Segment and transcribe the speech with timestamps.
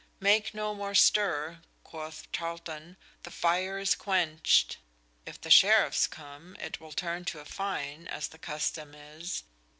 [0.19, 4.77] Make no more stirre, quoth Tarlton, the fire is quenched:
[5.27, 9.43] if the sheriffes come, it will turne to a fine, as the custome is.